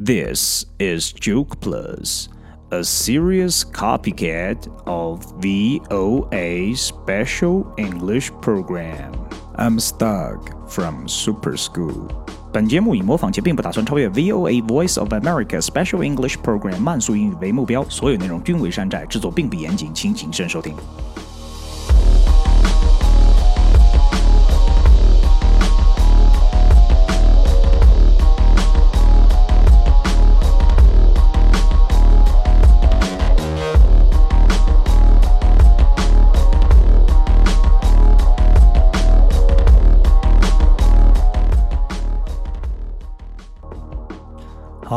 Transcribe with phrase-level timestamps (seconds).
[0.00, 2.28] This is Joke Plus,
[2.70, 9.12] a serious copycat of VOA Special English Program.
[9.56, 12.06] I'm Stug from Super School.
[12.52, 20.76] 本节目以模仿且并不打算超越 VOA Voice of America Special English Program 慢速英语为目标，所有内容均为山寨制作，并不严谨，请谨慎收听。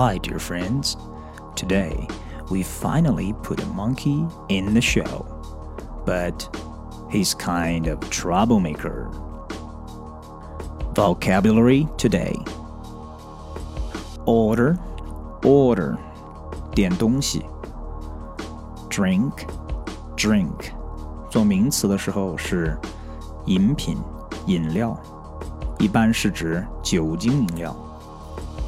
[0.00, 0.96] Hi, dear friends.
[1.54, 2.08] Today,
[2.50, 5.24] we finally put a monkey in the show.
[6.04, 6.48] But
[7.10, 9.08] he's kind of troublemaker.
[10.94, 12.34] Vocabulary today.
[14.24, 14.76] Order,
[15.42, 15.96] order,
[16.74, 17.44] 点东西。
[18.90, 19.46] Drink,
[20.16, 20.72] drink，
[21.30, 22.76] 做名词的时候是
[23.44, 23.98] 饮品、
[24.46, 24.98] 饮料，
[25.78, 27.76] 一般是指酒精饮料。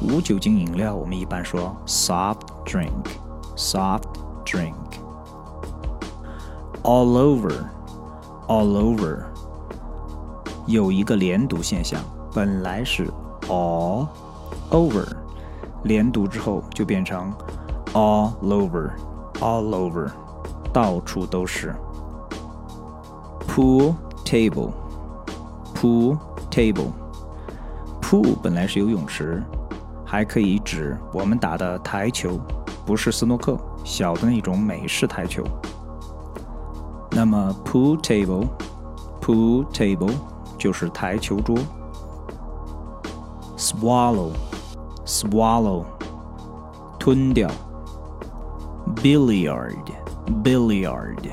[0.01, 4.03] 无酒精饮料，我们一般说 soft drink。soft
[4.45, 7.65] drink。all over
[8.47, 9.19] all over
[10.65, 12.01] 有一个连读现象，
[12.33, 13.11] 本来是
[13.47, 14.07] all
[14.71, 15.05] over，
[15.83, 17.33] 连读之后就变成
[17.93, 18.91] all over
[19.39, 20.09] all over，
[20.71, 21.75] 到处都是。
[23.47, 23.93] pool
[24.23, 24.71] table
[25.75, 26.17] pool
[26.49, 26.91] table
[28.01, 29.43] pool 本来是游泳池。
[30.04, 32.38] 还可以指我们打的台球，
[32.86, 35.42] 不是斯诺克，小的那种美式台球。
[37.10, 40.12] 那么 pool table，pool table
[40.58, 41.56] 就是台球桌。
[43.56, 45.84] swallow，swallow
[46.98, 47.48] 吞掉。
[48.96, 51.30] billiard，billiard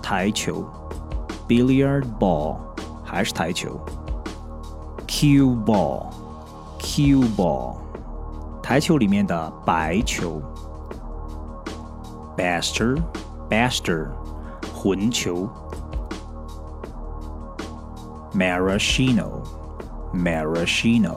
[0.00, 0.64] 台球。
[1.48, 2.56] billiard ball
[3.04, 3.76] 还是台球。
[5.06, 7.81] cue ball，cue ball。
[8.62, 10.40] 台球里面的白球
[12.36, 14.06] ，Baster，Baster，
[14.72, 15.48] 混球
[18.32, 21.16] ，Maraschino，Maraschino，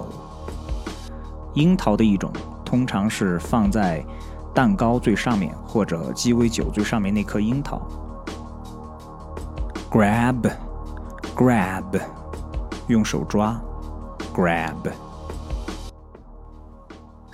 [1.53, 2.33] 樱桃的一种，
[2.65, 4.03] 通常是放在
[4.53, 7.79] 蛋糕最上面或者鸡尾酒最上面那颗樱桃。
[9.91, 12.01] Grab，Grab，
[12.87, 13.61] 用手抓
[14.33, 14.91] ，Grab。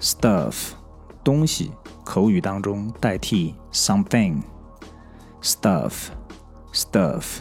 [0.00, 0.72] stuff
[1.24, 1.72] 东西，
[2.04, 6.10] 口语当中代替 something。stuff
[6.72, 7.40] stuff.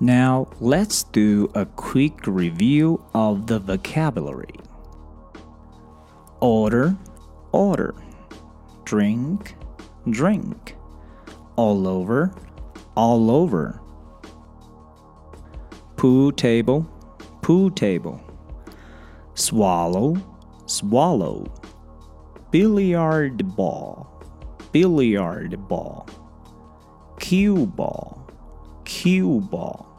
[0.00, 4.54] Now let's do a quick review of the vocabulary.
[6.40, 6.96] Order,
[7.52, 7.94] order.
[8.84, 9.54] Drink,
[10.08, 10.74] drink.
[11.56, 12.30] All over,
[12.94, 13.80] all over.
[15.96, 16.86] Pool table,
[17.42, 18.20] pool table.
[19.34, 20.16] Swallow,
[20.65, 21.51] swallow.
[22.51, 24.07] Billiard ball.
[24.71, 26.07] Billiard ball.
[27.19, 28.27] Cue ball.
[28.85, 29.91] Cue ball.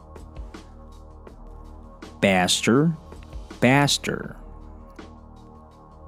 [2.21, 2.97] Baster,
[3.59, 4.37] Baster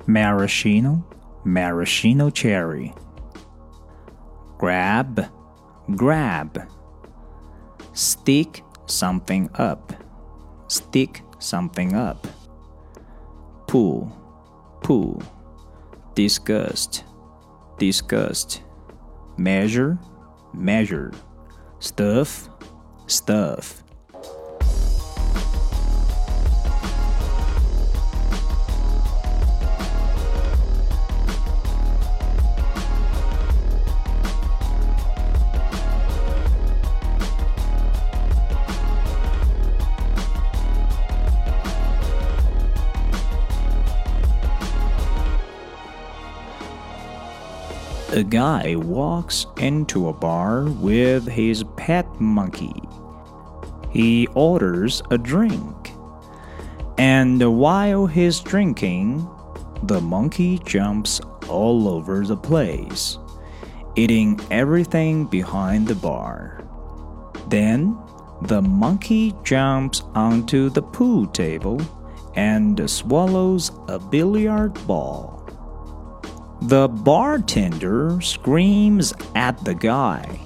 [0.10, 1.06] Maraschino,
[1.44, 2.96] Maraschino cherry.
[4.58, 5.28] Grab,
[5.96, 6.68] Grab.
[7.94, 9.94] Stick something up,
[10.68, 12.28] Stick something up.
[13.68, 14.12] Pull,
[14.82, 15.22] Pull
[16.16, 17.04] disgust,
[17.78, 18.62] disgust,
[19.38, 19.98] measure,
[20.54, 21.14] measure,
[21.80, 22.50] stuff,
[23.08, 23.84] stuff.
[48.12, 52.82] A guy walks into a bar with his pet monkey.
[53.92, 55.92] He orders a drink.
[56.98, 59.30] And while he's drinking,
[59.84, 63.20] the monkey jumps all over the place,
[63.96, 66.64] eating everything behind the bar.
[67.48, 67.96] Then
[68.42, 71.80] the monkey jumps onto the pool table
[72.34, 75.39] and swallows a billiard ball.
[76.64, 80.40] The bartender screams at the guy.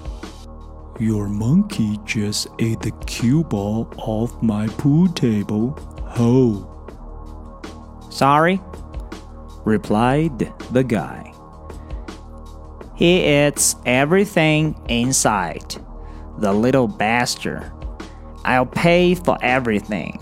[1.00, 5.70] Your monkey just ate the cue ball off my pool table.
[6.02, 6.70] Ho!
[8.10, 8.60] Sorry,
[9.64, 11.32] replied the guy.
[12.94, 15.78] He eats everything in sight,
[16.38, 17.68] the little bastard.
[18.44, 20.20] I'll pay for everything.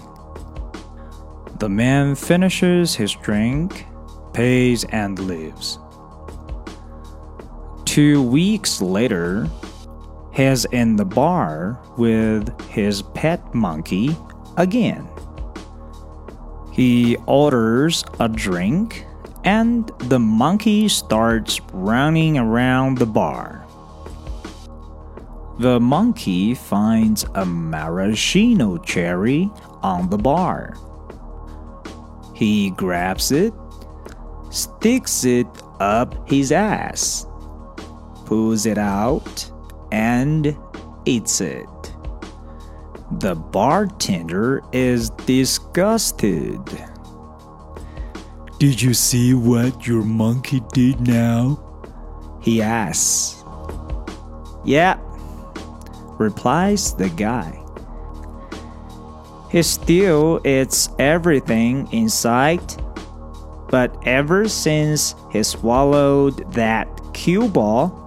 [1.59, 3.87] The man finishes his drink,
[4.33, 5.79] pays, and leaves.
[7.93, 9.51] Two weeks later,
[10.33, 14.17] he's in the bar with his pet monkey
[14.57, 15.07] again.
[16.73, 19.05] He orders a drink,
[19.45, 23.67] and the monkey starts running around the bar.
[25.59, 29.51] The monkey finds a maraschino cherry
[29.83, 30.79] on the bar.
[32.35, 33.53] He grabs it,
[34.49, 35.47] sticks it
[35.79, 37.27] up his ass,
[38.33, 39.53] pulls it out,
[39.91, 40.57] and
[41.05, 41.69] eats it.
[43.19, 46.63] The bartender is disgusted.
[48.59, 51.61] Did you see what your monkey did now?
[52.41, 53.45] He asks.
[54.65, 54.99] Yeah,
[56.19, 57.63] replies the guy.
[59.51, 62.79] He still eats everything in sight,
[63.69, 68.02] but ever since he swallowed that cue ball,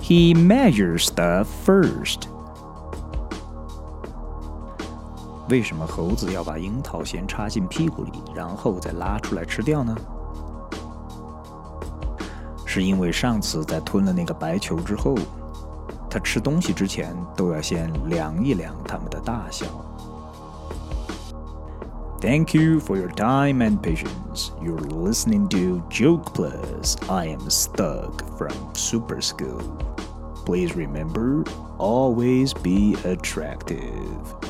[0.00, 2.22] he measures the first
[5.48, 9.96] 为什么猴子要把樱桃先插进屁股里，然后再拉出来吃掉呢？
[12.66, 15.14] 是因为上次在吞了那个白球之后，
[16.10, 19.66] 他吃东西之前都要先量一量它们的大小。
[22.20, 24.50] Thank you for your time and patience.
[24.60, 26.96] You're listening to Joke Plus.
[27.08, 29.60] I am Stug from Super School.
[30.44, 31.44] Please remember,
[31.78, 34.47] always be attractive.